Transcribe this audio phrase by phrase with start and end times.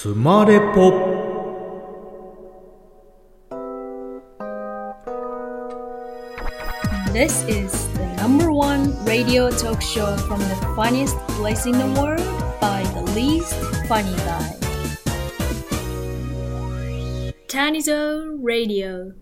[0.00, 0.92] つまれぽ
[7.12, 12.22] 「This is the number one radio talk show from the funniest place in the world
[12.60, 13.56] by the least
[13.88, 14.54] funny guy.
[17.48, 19.16] Tanizo Radio.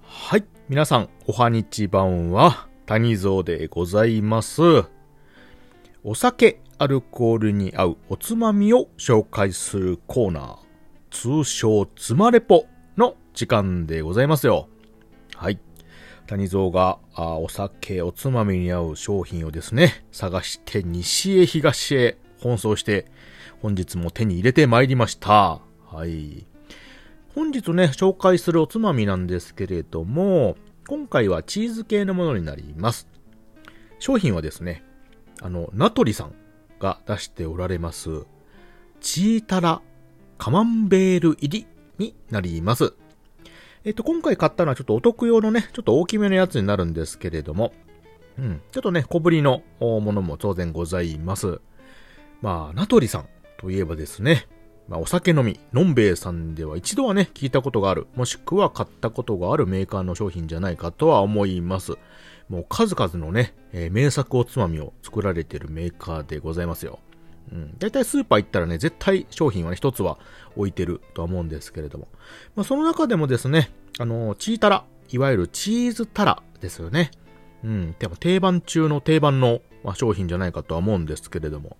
[0.00, 0.44] はい。
[0.70, 4.62] 皆さん、おはにちばんは、谷蔵でございます。
[6.02, 10.56] お酒、アルコールに合うおつまみを紹介するコーナー、
[11.10, 12.66] 通称つまれぽ
[12.96, 14.68] の時間でございますよ。
[15.34, 15.60] はい。
[16.26, 23.06] 谷蔵があお酒、おつまみに合う商品をですね、探して西へ東へ奔走して、
[23.62, 25.60] 本日も手に入れてまいりました。
[25.86, 26.46] はい。
[27.34, 30.56] 本日ね、紹介するおつまみなんですけれども、
[30.88, 33.06] 今回はチーズ系のものになります。
[33.98, 34.82] 商品はですね、
[35.40, 36.34] あの、ナトリさん
[36.84, 38.26] が出しておられます、
[39.00, 39.80] チータラ
[40.36, 42.92] カマンベール入りになります。
[43.84, 47.72] えっと、今回買ったのはちょっとお得用のね、ちょっと大きめのやつになるんですけれども、
[48.38, 51.60] うん、ちょっとね、小ぶりのものも当然ございます。
[52.42, 54.46] まあ、ナトリさんといえばですね、
[54.86, 61.94] まあ、お酒飲み、のんべえさんでは一度はね、聞いたことがある、もしくは買ったことがあるメーカーの商品じゃないかとは思います。
[62.48, 66.98] もう数々のね、えー名作おつまみを作られているメーカーでございますよ。
[67.52, 67.78] うん。
[67.78, 70.18] だいたいスーパー行ったらね、絶対商品はね、一つは
[70.56, 72.08] 置いてるとは思うんですけれども。
[72.54, 77.10] まあ、その中でもですね、あのーチータラ、いわゆるチーズタラですよね。
[77.62, 77.94] うん。
[77.98, 81.76] でも定番中の定番の、まあ、商品じゃないかとは思うんですけれども。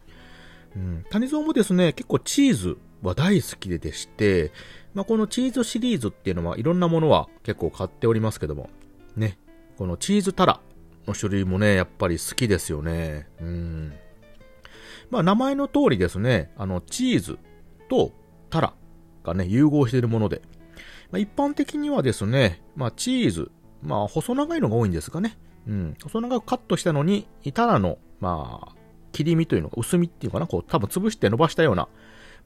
[0.76, 1.04] うん。
[1.10, 4.52] 谷蔵もですね、結構チーズは大好きででして、
[4.94, 8.70] まあ、このチーズシリーズっていうのはいろんなものは結構買っておりますけども、
[9.16, 9.38] ね、
[9.76, 10.60] このチーズタラ
[11.06, 13.28] の種類もね、やっぱり好きですよね。
[13.40, 13.92] うん。
[15.10, 17.38] まあ、名前の通りですね、あの、チーズ
[17.88, 18.12] と
[18.50, 18.74] タラ
[19.22, 20.42] がね、融合しているもので、
[21.10, 23.50] まあ、一般的にはですね、まあ、チーズ、
[23.82, 25.38] まあ、細長いのが多いんですかね。
[25.66, 25.96] うん。
[26.02, 28.74] 細長くカットしたのに、タラの、まあ、
[29.12, 31.88] 切り身というのが、薄みっていうかな、こう、多分潰して伸ばしたような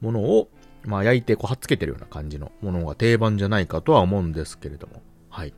[0.00, 0.48] ものを、
[0.84, 5.02] まあ、焼いて、こう、はっつけてるような感じのものが定番じゃないかとは思うんですけれども。
[5.30, 5.54] はい。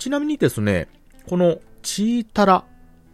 [0.00, 0.88] ちなみにですね、
[1.28, 2.64] このチータラ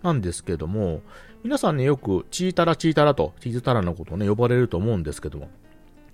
[0.04, 1.02] なんですけども、
[1.42, 5.50] 皆さんね、よくチータラチータラとチーズタラのことをね、呼ばれると思うんですけども、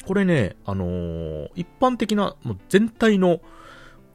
[0.07, 3.43] これね、あのー一般的な、もう全体の、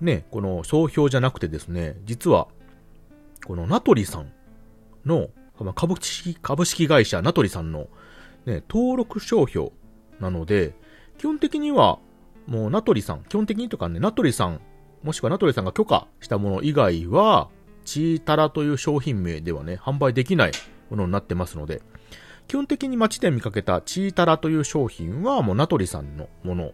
[0.01, 2.47] ね、この総評じゃなくてですね、実は、
[3.45, 4.31] このナトリさん
[5.05, 5.29] の、
[5.75, 7.87] 株式、株式会社ナトリさんの、
[8.47, 9.69] ね、登録商標
[10.19, 10.73] なので、
[11.19, 11.99] 基本的には、
[12.47, 14.59] もうナトリさん、基本的にとかね、ナトリさん、
[15.03, 17.49] もしくはナトリさんが許可したもの以外は、
[17.85, 20.51] チータラという商品名ではね、販売できない
[20.89, 21.81] ものになってますので、
[22.47, 26.71] 基本的に街で見かけたチータラという商品はもうナトリさんのもの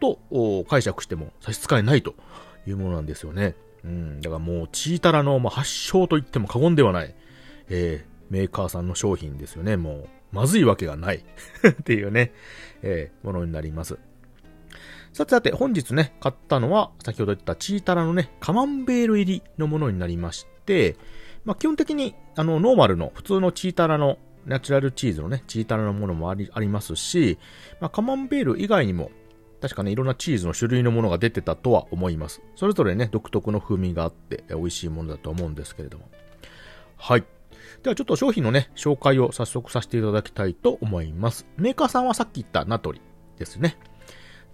[0.00, 2.14] と解釈しても差し支えないと
[2.66, 3.56] いうものなんですよね。
[3.84, 7.14] うん、だからもうチータラのまあ発祥と言っても過言ではない、
[7.68, 9.76] えーメーカーさんの商品ですよね。
[9.76, 11.22] もう、まずいわけがない
[11.68, 12.32] っていうね、
[12.82, 13.98] えーものになります。
[15.12, 20.96] さてさて、本日ね、買ったのは、先ほど言ったチータラのね、カマンベール入りのものになりまして、
[21.44, 27.38] まあ、基本的に、あの、ノーマルの、普通のチータラの、ナチュラルチーズのね、チータラのものもあり、ありますし、
[27.80, 29.10] まあ、カマンベール以外にも、
[29.60, 32.42] 確かね、いろんなチーズの種類のものが出てたとは思います。
[32.54, 36.08] それぞれね、独特の風味があって、美味しいものだと思うんですけれども。
[36.96, 37.24] はい。
[37.82, 41.46] ではちょっと商品のね、紹介を早速させていただきたいと思います。
[41.56, 43.00] メーカーさんはさっき言ったナトリ
[43.38, 43.78] ですね。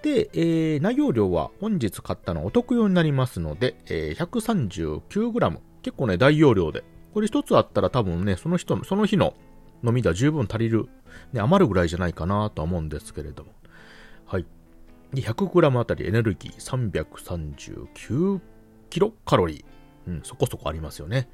[0.02, 5.58] で、えー、内容量は本日買ったのお得用になりますので、えー、139g。
[5.82, 6.84] 結構ね、大容量で。
[7.14, 9.34] これ一つあったら多分ね、その人の、その日の
[9.84, 10.88] 飲みでは十分足りる、
[11.32, 13.52] ね、余るぐらいじゃないかなとは思うんですけれども。
[14.26, 14.46] はい。
[15.12, 18.40] で、100g あたりエネルギー339
[18.90, 19.64] キロカロリー。
[20.04, 21.28] うん、そこそこありますよね。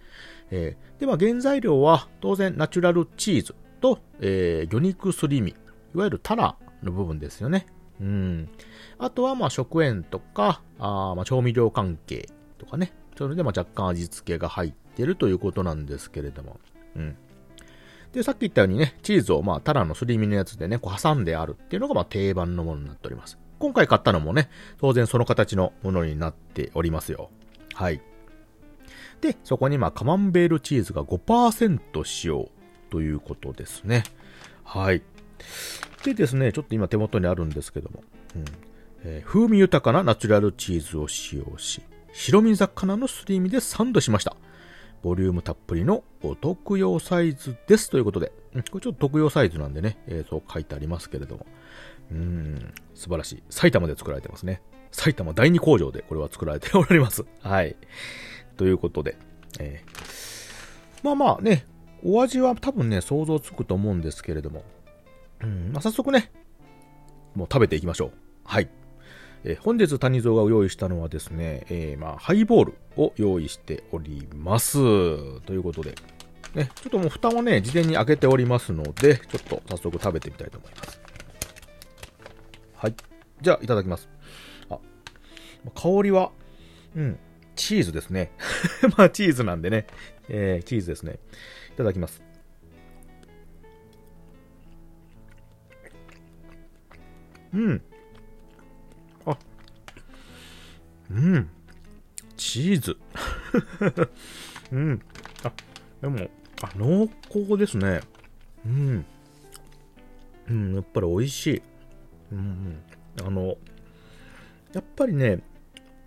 [0.50, 5.54] えーでは原材料は当然ナチュラルチーズと、えー魚肉すり身、い
[5.94, 7.66] わゆるタラの部分ですよね。
[8.00, 8.48] うん。
[8.98, 12.28] あとはまあ食塩とか、あまあ調味料関係
[12.58, 12.92] とかね。
[13.16, 16.60] それでまあ若干味付けが入ってるということなんですけれども。
[16.96, 17.16] うん。
[18.12, 23.38] で、さっき言ったようにね、チーズをまあタラのすり身のやつでね、こう挟んであるっていうのがまあ定番のものになっております。
[23.58, 27.30] 今回買ったのもね、当然その形のものになっておりますよ。
[27.74, 28.00] はい。
[29.20, 32.48] で、そこにまあカマンベールチーズが5%使用
[32.90, 34.04] ということですね。
[34.64, 35.02] はい。
[36.14, 38.02] でですね、ちょっと今手元にあるんですけども、
[38.36, 38.44] うん
[39.04, 41.82] えー風味豊かなナチュラルチーズを使用し、
[42.12, 44.36] 白身魚のすり身でサンドしました。
[45.02, 47.90] ボリュームたっぷりのお得用サイズです。
[47.90, 51.46] ということで、これちょっと特用サイズなんでね、えーそう書いてありますけれども。
[52.10, 53.42] うん、素晴らしい。
[53.50, 54.62] 埼玉で作られてますね。
[54.90, 57.24] 埼玉第二工場でこれは作られております。
[57.40, 57.76] はい。
[58.56, 59.16] ということで、
[59.60, 61.64] えーまあまあね、
[62.02, 64.64] お味は多分ね、想像つくと思うんですけれども、
[65.42, 66.30] うん、まあ早速ね、
[67.34, 68.12] もう食べていきましょう。
[68.44, 68.68] はい。
[69.44, 74.78] えー本日谷蔵が用意したのはですね、えーまあ、ハイボールを用意しております。
[75.42, 75.94] ということで、
[76.54, 81.00] ね、ちょっともう蓋をね、事前に開けておりますので、ちょっと早速食べてみたいと思います。
[82.74, 82.94] はい。
[83.40, 84.08] じゃあ、いただきます。
[84.70, 84.78] あ、
[85.74, 86.32] 香りは、
[86.96, 87.18] うん、
[87.54, 88.32] チーズですね。
[88.96, 89.86] まあ、チーズなんでね、
[90.28, 91.18] えー、チーズですね。
[91.72, 92.22] いただきます。
[97.54, 97.82] うん。
[99.26, 99.38] あ、
[101.10, 101.50] うん。
[102.36, 102.96] チーズ。
[104.72, 105.02] うん。
[105.44, 105.52] あ、
[106.00, 106.30] でも、
[106.62, 108.00] あ、濃厚ですね。
[108.66, 109.04] うん。
[110.50, 111.62] うん、やっぱり美味しい。
[112.32, 112.38] うん、
[113.18, 113.26] うん。
[113.26, 113.56] あの、
[114.72, 115.42] やっぱりね、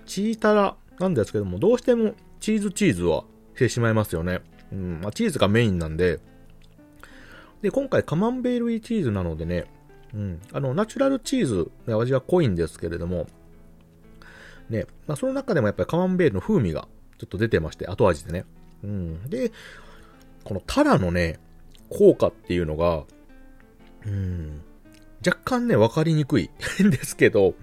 [0.06, 3.24] チータラなんですけども、どうしてもチーズチーズは
[3.56, 4.42] してしまいますよね。
[4.72, 6.20] うん、まあ、チーズがメインなんで、
[7.62, 9.66] で、今回カマンベール入りチーズなのでね、
[10.14, 13.28] うん、あの、ナチュラルチーズの味は濃いんですけれども、
[14.70, 16.88] ね、まあ、その中でもやっぱりカマンベールの風味が
[17.18, 18.46] ちょっと出てまして、後味でね。
[18.84, 19.30] うん。
[19.30, 19.52] で、
[20.44, 21.40] このタラのね、
[21.90, 23.04] 効果っていうのが、
[24.06, 24.62] うん、
[25.26, 26.50] 若干ね、わかりにくい
[26.84, 27.54] んですけど、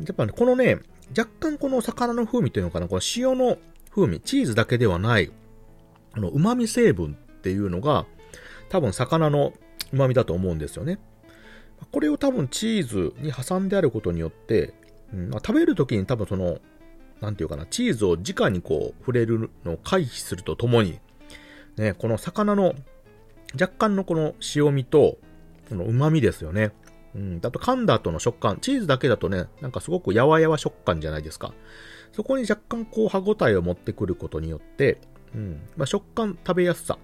[0.00, 0.80] やっぱね、このね、
[1.16, 3.58] 若干この魚の風味っていうのかな、この塩の
[3.94, 5.30] 風味、チーズだけではない、
[6.12, 8.06] あの、旨味成分っていうのが、
[8.68, 9.52] 多分魚の
[9.92, 10.98] 旨味だと思うんですよね。
[11.90, 14.74] これを多分チーズに挟んであることによって、
[15.12, 16.58] うんまあ、食べるときに多分その、
[17.20, 20.98] なんていうかな、チーズを直にこう触れるのを回避するとともに、
[21.76, 22.74] ね、この魚の
[23.54, 25.18] 若干のこの塩味と、
[25.68, 26.72] この旨味ですよね。
[27.14, 31.52] うん、だと噛んだ後の食感、チーズだけだとね、なんかすごくやわやわ食感じゃないですか。
[32.12, 34.98] そこに若干こう歯ごたえを持ってくることによって、
[35.34, 36.98] うん、まあ、食感、食べやすさ、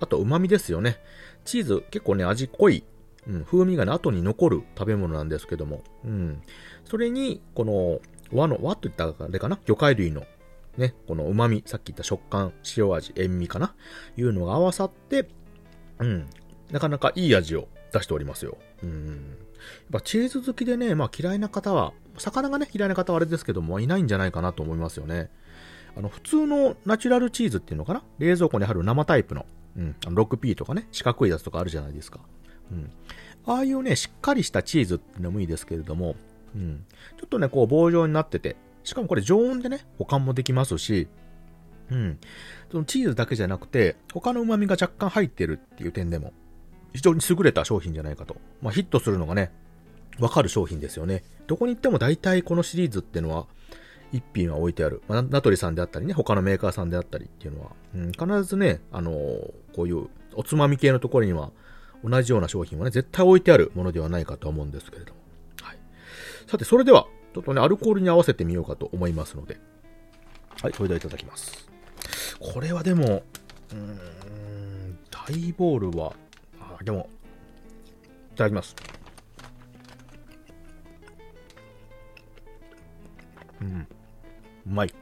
[0.00, 0.98] あと旨味ですよね。
[1.44, 2.84] チーズ結構ね、味濃い、
[3.28, 6.42] うん、風味がね、後に残る食べ物なんですけども、うん。
[6.84, 8.00] それに、この、
[8.32, 9.58] 和の、和といったらあれかな？
[9.66, 10.24] 魚介類の、
[10.76, 13.74] ね、この旨味、さっき言った食感、塩味、塩味かな？
[14.16, 15.28] いうのが合わさって、
[15.98, 16.26] うん。
[16.70, 18.58] なかなかいい味を出しておりますよ。
[18.82, 19.06] うん。
[19.06, 19.16] やっ
[19.92, 25.30] ぱチーズ好きでね、まあ嫌いな方は、魚がね、嫌いな方はあれですけども、いないんじゃないかなと思いますよね。
[25.96, 28.02] あの、普通のナチュラルチーズっていうのかな？
[28.18, 29.46] 冷蔵庫にある生タイプの、
[29.76, 32.20] うん、あの 6P とかね、四角いやつとかあるじゃないですか。
[32.70, 32.90] うん。
[33.46, 36.16] ああいうね、しっかりしたチーズってのもいいですけれども、
[36.54, 36.84] うん。
[37.18, 41.08] ちょっとね、こう棒状になってて、しかもこれ常温でね、保管もできますし、
[41.90, 42.18] うん。
[42.70, 46.32] そのチーズだけじゃなくて、他の旨味が若干入ってるっていう点でも、
[46.92, 48.36] 非常に優れた商品じゃないかと。
[48.62, 49.52] まあ、ヒットするのがね、
[50.18, 51.22] わかる商品ですよね。
[51.46, 53.46] どこに行っても大体このシリーズっていうのは、
[54.12, 55.02] 一品は置いてある。
[55.08, 61.50] まあ、ナトリさんであったりね、他のメーカーさんであったりっていうのは、うん、必ずね、あのーこういうおつまみ系のところには、
[62.08, 65.20] 同じような商品はね、絶対置いてあるものではないかと思うんですけれども。
[65.62, 65.78] はい。
[66.46, 69.58] さて、それでは、ちょっとね、アルコールに合わせてみようかと思いますので。
[70.62, 71.68] はい、それではいただきます。
[72.38, 73.22] これはでも、
[73.72, 76.14] うーん、ハイボールは、
[76.60, 77.08] あ、でも、
[78.32, 78.76] いただきます。
[83.60, 83.88] うん、
[84.66, 84.94] うまい。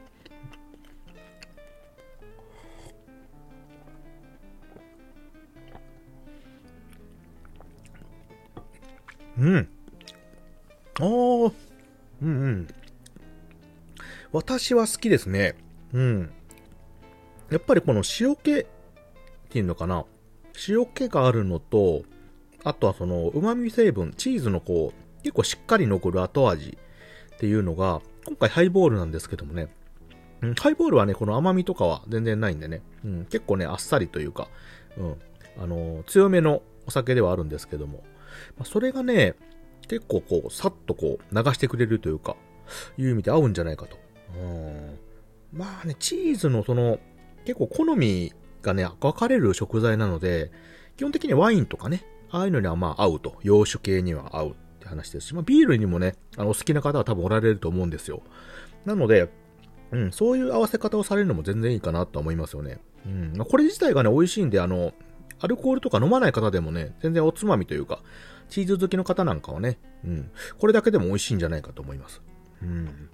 [14.65, 15.53] 私は好きですね。
[15.93, 16.31] うん。
[17.51, 18.65] やっぱりこの塩気っ
[19.49, 20.05] ていうのかな。
[20.67, 22.01] 塩気があるのと、
[22.63, 26.79] あとはその旨味成分、チーズのこう、結構しっかり残る後味
[27.35, 29.67] っていうのが、今回ハイボールなんですけどもね。
[30.41, 32.81] うん、ハイボールはね、この甘みとかは全然ないんでね。
[33.03, 34.47] うん、結構ね、あっさりというか、
[34.97, 35.15] うん、
[35.61, 38.03] あのー強めのお酒ではあるんですけども。
[38.57, 39.35] まあ、それがね、
[39.87, 42.35] 結構こう、さっとこう、流してくれるというか、
[42.97, 44.03] いう意味で合うんじゃないかと。
[44.41, 44.99] うん。
[45.53, 46.99] まあね、チーズのその、
[47.45, 50.51] 結構好みがね、分かれる食材なので、
[50.97, 53.35] 基本的にワインとかね、ああいうのにはまあ合うと。
[53.43, 58.21] 洋酒系には合うって話ですし、まあビールにもね、あの、お好きな方は多分おられると思うんですよ。
[58.85, 59.29] なので、
[59.91, 62.79] うん、そういう合わせ方をされるのも全然いいかなと思いますよね。
[63.05, 63.33] うん。
[63.37, 64.93] まあこれ自体がね、美味しいんで、あの、
[65.39, 68.01] アルコールとか飲まない方でもね、全然おつまみというか、
[68.49, 72.21] チーズ好きの方なんかはね、うん、これだけでも美味しいんじゃないかと思います。
[72.61, 73.09] うん。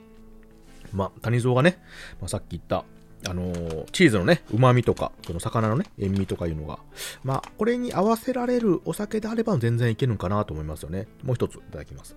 [0.93, 1.79] まあ、谷蔵がね、
[2.19, 2.85] まあ、さっき言った、
[3.29, 6.79] あのーチーズのね、旨味とか、その魚のね、塩味とかいうのが、
[7.23, 11.07] まあ、これに合わせられるお酒であれば全然いけるんかなと思いますよね。
[11.23, 12.15] もう一ついただきます。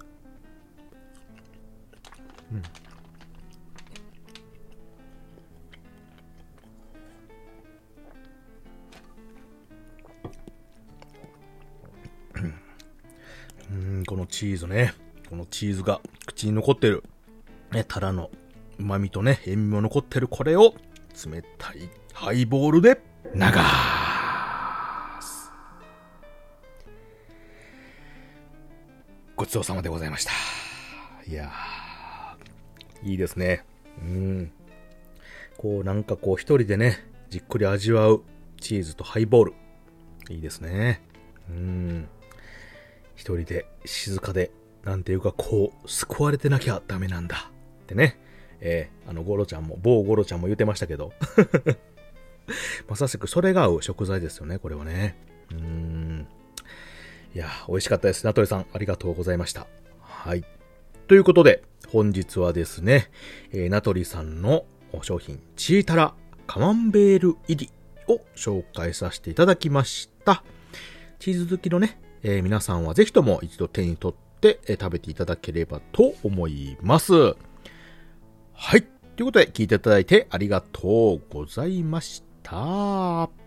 [2.52, 2.54] う
[13.76, 14.94] ん、うんこのチーズね。
[15.28, 17.02] このチーズが口に残ってる。
[17.72, 18.30] ね、タラの
[18.78, 20.74] 旨味とね、塩味も残ってるこれを、
[21.26, 23.00] 冷たいハイボールで
[23.34, 23.40] 流
[25.20, 25.52] す。
[29.36, 30.32] ごちそうさまでございました。
[31.26, 31.50] いや、
[33.02, 33.64] いいですね。
[34.00, 34.52] うん。
[35.56, 36.98] こう、なんかこう、一人でね、
[37.30, 38.22] じっくり味わう
[38.60, 39.54] チーズとハイボール。
[40.30, 41.02] いいですね。
[41.48, 42.08] うん。
[43.16, 44.50] 一人で静かで、
[44.84, 47.50] なんていうかこう、救われてなきゃダメなんだ。
[47.84, 48.18] ってね。
[48.66, 51.12] えーあの、ゴロちゃんも、某ゴロちゃんも言ってましたけど。
[52.88, 55.16] まさしくそれが合う食材ですよね、これはね。
[55.50, 56.26] うーん。
[57.34, 58.24] いや、美味しかったです。
[58.24, 59.66] 名取さん、ありがとうございました。
[60.00, 60.44] はい。
[61.06, 63.10] ということで、本日はですね、
[63.52, 64.64] えー、名取さんの
[65.02, 66.14] 商品、チータラ
[66.46, 67.70] カマンベール入り
[68.08, 70.42] を紹介させていただきました。
[71.18, 77.36] チーズ好きのね、えー皆さんはぜひとも一度手に取って、えー食べていただければと思います。
[78.54, 78.82] はい。
[78.82, 83.43] ということで聞いていただいてありがとうございました。